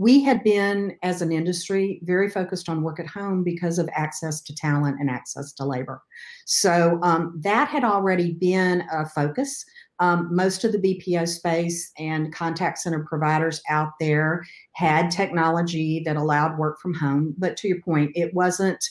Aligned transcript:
we 0.00 0.22
had 0.22 0.42
been, 0.42 0.96
as 1.02 1.20
an 1.20 1.30
industry, 1.30 2.00
very 2.04 2.30
focused 2.30 2.70
on 2.70 2.82
work 2.82 2.98
at 2.98 3.06
home 3.06 3.44
because 3.44 3.78
of 3.78 3.86
access 3.92 4.40
to 4.40 4.54
talent 4.54 4.96
and 4.98 5.10
access 5.10 5.52
to 5.52 5.62
labor. 5.62 6.02
So 6.46 6.98
um, 7.02 7.38
that 7.42 7.68
had 7.68 7.84
already 7.84 8.32
been 8.32 8.82
a 8.90 9.04
focus. 9.04 9.62
Um, 9.98 10.34
most 10.34 10.64
of 10.64 10.72
the 10.72 10.78
BPO 10.78 11.28
space 11.28 11.92
and 11.98 12.32
contact 12.32 12.78
center 12.78 13.04
providers 13.06 13.60
out 13.68 13.90
there 14.00 14.42
had 14.72 15.10
technology 15.10 16.00
that 16.06 16.16
allowed 16.16 16.56
work 16.56 16.80
from 16.80 16.94
home. 16.94 17.34
But 17.36 17.58
to 17.58 17.68
your 17.68 17.82
point, 17.82 18.12
it 18.14 18.32
wasn't 18.32 18.82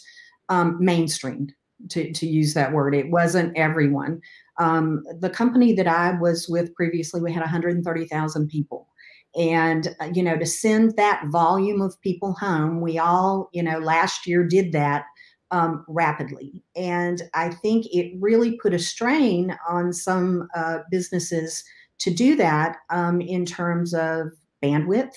um, 0.50 0.80
mainstreamed, 0.80 1.50
to, 1.90 2.14
to 2.14 2.28
use 2.28 2.54
that 2.54 2.72
word. 2.72 2.94
It 2.94 3.10
wasn't 3.10 3.58
everyone. 3.58 4.22
Um, 4.60 5.04
the 5.22 5.32
company 5.32 5.74
that 5.74 5.88
I 5.88 6.20
was 6.20 6.48
with 6.48 6.76
previously, 6.76 7.20
we 7.20 7.34
had 7.34 7.42
130,000 7.42 8.48
people 8.48 8.89
and 9.36 9.96
uh, 10.00 10.10
you 10.14 10.24
know 10.24 10.38
to 10.38 10.46
send 10.46 10.96
that 10.96 11.24
volume 11.28 11.82
of 11.82 12.00
people 12.02 12.34
home 12.34 12.82
we 12.82 12.98
all 12.98 13.50
you 13.54 13.62
know 13.62 13.80
last 13.80 14.26
year 14.26 14.44
did 14.44 14.72
that 14.72 15.06
um, 15.52 15.84
rapidly. 15.88 16.64
And 16.76 17.22
i 17.34 17.50
think 17.50 17.86
it 17.92 18.14
really 18.20 18.58
put 18.58 18.74
a 18.74 18.80
strain 18.80 19.56
on 19.68 19.94
some 19.94 20.48
uh, 20.56 20.80
businesses 20.92 21.64
to 22.00 22.14
do 22.14 22.36
that 22.36 22.78
um, 22.90 23.22
in 23.22 23.46
terms 23.46 23.94
of 23.94 24.32
bandwidth 24.64 25.14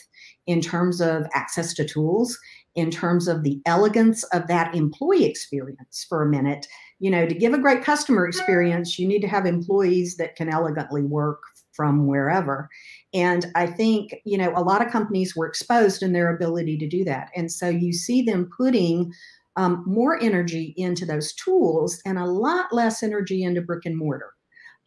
in 0.46 0.60
terms 0.60 1.00
of 1.00 1.26
access 1.34 1.74
to 1.74 1.84
tools 1.84 2.38
in 2.74 2.90
terms 2.90 3.28
of 3.28 3.42
the 3.42 3.60
elegance 3.66 4.24
of 4.24 4.46
that 4.48 4.74
employee 4.74 5.24
experience 5.24 6.06
for 6.08 6.22
a 6.22 6.28
minute. 6.28 6.66
You 6.98 7.10
know 7.10 7.26
to 7.26 7.34
give 7.34 7.52
a 7.52 7.58
great 7.58 7.82
customer 7.82 8.26
experience 8.26 8.98
you 8.98 9.08
need 9.08 9.22
to 9.22 9.28
have 9.28 9.44
employees 9.44 10.16
that 10.16 10.36
can 10.36 10.48
elegantly 10.48 11.02
work 11.02 11.40
from 11.72 12.06
wherever. 12.06 12.68
And 13.14 13.46
I 13.54 13.66
think, 13.66 14.14
you 14.24 14.38
know, 14.38 14.52
a 14.54 14.62
lot 14.62 14.84
of 14.84 14.92
companies 14.92 15.34
were 15.34 15.46
exposed 15.46 16.02
in 16.02 16.12
their 16.12 16.34
ability 16.34 16.78
to 16.78 16.88
do 16.88 17.04
that. 17.04 17.30
And 17.34 17.50
so 17.50 17.68
you 17.68 17.92
see 17.92 18.22
them 18.22 18.48
putting 18.56 19.12
um, 19.56 19.82
more 19.86 20.20
energy 20.22 20.74
into 20.76 21.04
those 21.04 21.32
tools 21.34 22.00
and 22.06 22.18
a 22.18 22.26
lot 22.26 22.72
less 22.72 23.02
energy 23.02 23.42
into 23.42 23.60
brick 23.60 23.84
and 23.84 23.96
mortar 23.96 24.32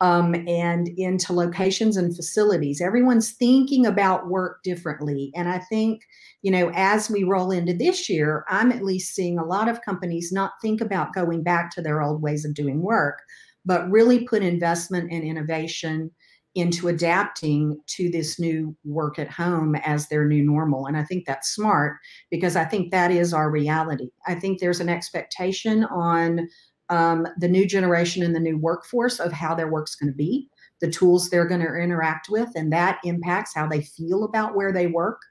um, 0.02 0.36
and 0.48 0.90
into 0.98 1.34
locations 1.34 1.96
and 1.96 2.16
facilities. 2.16 2.82
Everyone's 2.82 3.32
thinking 3.32 3.86
about 3.86 4.28
work 4.28 4.62
differently. 4.64 5.32
And 5.36 5.48
I 5.48 5.60
think, 5.60 6.02
you 6.42 6.52
know, 6.52 6.72
as 6.76 7.10
we 7.10 7.24
roll 7.24 7.52
into 7.52 7.74
this 7.74 8.10
year, 8.10 8.44
I'm 8.50 8.72
at 8.72 8.84
least 8.84 9.16
seeing 9.16 9.40
a 9.40 9.46
lot 9.46 9.70
of 9.70 9.82
companies 9.82 10.32
not 10.32 10.52
think 10.62 10.82
about 10.82 11.14
going 11.14 11.44
back 11.44 11.72
to 11.72 11.82
their 11.82 12.02
old 12.02 12.22
ways 12.22 12.44
of 12.44 12.54
doing 12.54 12.82
work, 12.82 13.20
but 13.66 13.90
really 13.90 14.26
put 14.26 14.44
investment 14.44 15.12
and 15.12 15.24
innovation 15.24 16.12
into 16.56 16.88
adapting 16.88 17.78
to 17.86 18.10
this 18.10 18.40
new 18.40 18.76
work 18.86 19.20
at 19.20 19.30
home 19.30 19.76
as 19.76 20.08
their 20.08 20.26
new 20.26 20.42
normal. 20.42 20.86
And 20.86 20.96
I 20.96 21.04
think 21.04 21.26
that's 21.26 21.54
smart 21.54 21.98
because 22.32 22.56
I 22.56 22.64
think 22.64 22.92
that 22.92 23.12
is 23.12 23.34
our 23.34 23.52
reality. 23.52 24.10
I 24.26 24.36
think 24.36 24.60
there's 24.60 24.80
an 24.80 24.88
expectation 24.88 25.84
on 25.84 26.48
um, 26.90 27.28
the 27.38 27.48
new 27.48 27.66
generation 27.66 28.24
and 28.24 28.36
the 28.36 28.40
new 28.40 28.58
workforce 28.58 29.20
of 29.20 29.32
how 29.32 29.56
their 29.56 29.72
work's 29.72 29.96
going 29.96 30.12
to 30.12 30.16
be, 30.16 30.50
the 30.82 30.90
tools 30.90 31.30
they're 31.30 31.48
going 31.48 31.62
to 31.62 31.76
interact 31.76 32.28
with, 32.30 32.50
and 32.56 32.72
that 32.74 33.00
impacts 33.04 33.54
how 33.56 33.68
they 33.68 33.82
feel 33.82 34.24
about 34.24 34.56
where 34.56 34.72
they 34.72 34.88
work 34.88 35.22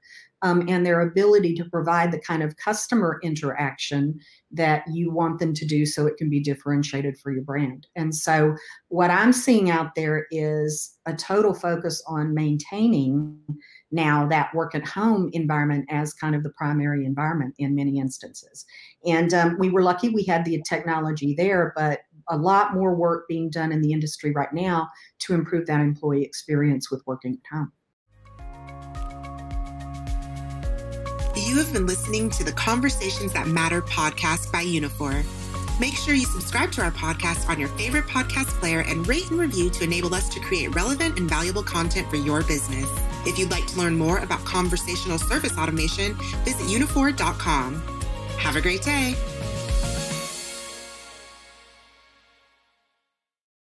um, 0.44 0.62
and 0.68 0.84
their 0.84 1.00
ability 1.00 1.54
to 1.54 1.64
provide 1.64 2.12
the 2.12 2.20
kind 2.20 2.42
of 2.42 2.56
customer 2.58 3.18
interaction 3.22 4.20
that 4.52 4.84
you 4.92 5.10
want 5.10 5.38
them 5.38 5.54
to 5.54 5.64
do 5.64 5.86
so 5.86 6.06
it 6.06 6.18
can 6.18 6.28
be 6.28 6.38
differentiated 6.38 7.18
for 7.18 7.32
your 7.32 7.42
brand. 7.42 7.86
And 7.96 8.14
so, 8.14 8.54
what 8.88 9.10
I'm 9.10 9.32
seeing 9.32 9.70
out 9.70 9.94
there 9.96 10.26
is 10.30 10.96
a 11.06 11.14
total 11.14 11.54
focus 11.54 12.02
on 12.06 12.34
maintaining 12.34 13.36
now 13.90 14.28
that 14.28 14.54
work 14.54 14.74
at 14.74 14.86
home 14.86 15.30
environment 15.32 15.86
as 15.90 16.12
kind 16.12 16.34
of 16.34 16.42
the 16.42 16.50
primary 16.50 17.06
environment 17.06 17.54
in 17.58 17.74
many 17.74 17.98
instances. 17.98 18.66
And 19.06 19.32
um, 19.32 19.56
we 19.58 19.70
were 19.70 19.82
lucky 19.82 20.10
we 20.10 20.24
had 20.24 20.44
the 20.44 20.62
technology 20.68 21.34
there, 21.34 21.72
but 21.74 22.00
a 22.28 22.36
lot 22.36 22.74
more 22.74 22.94
work 22.94 23.26
being 23.28 23.48
done 23.48 23.72
in 23.72 23.80
the 23.80 23.92
industry 23.92 24.30
right 24.32 24.52
now 24.52 24.88
to 25.20 25.34
improve 25.34 25.66
that 25.66 25.80
employee 25.80 26.22
experience 26.22 26.90
with 26.90 27.02
working 27.06 27.32
at 27.32 27.56
home. 27.56 27.72
You 31.54 31.60
have 31.60 31.72
been 31.72 31.86
listening 31.86 32.30
to 32.30 32.42
the 32.42 32.50
Conversations 32.50 33.32
That 33.32 33.46
Matter 33.46 33.80
podcast 33.80 34.50
by 34.50 34.64
Uniphore. 34.64 35.22
Make 35.78 35.94
sure 35.94 36.12
you 36.12 36.26
subscribe 36.26 36.72
to 36.72 36.82
our 36.82 36.90
podcast 36.90 37.48
on 37.48 37.60
your 37.60 37.68
favorite 37.68 38.06
podcast 38.06 38.48
player 38.58 38.80
and 38.80 39.06
rate 39.06 39.30
and 39.30 39.38
review 39.38 39.70
to 39.70 39.84
enable 39.84 40.12
us 40.16 40.28
to 40.30 40.40
create 40.40 40.74
relevant 40.74 41.16
and 41.16 41.30
valuable 41.30 41.62
content 41.62 42.10
for 42.10 42.16
your 42.16 42.42
business. 42.42 42.90
If 43.24 43.38
you'd 43.38 43.52
like 43.52 43.68
to 43.68 43.78
learn 43.78 43.96
more 43.96 44.18
about 44.18 44.44
conversational 44.44 45.16
service 45.16 45.56
automation, 45.56 46.14
visit 46.44 46.66
uniphore.com. 46.66 47.80
Have 48.36 48.56
a 48.56 48.60
great 48.60 48.82
day. 48.82 49.14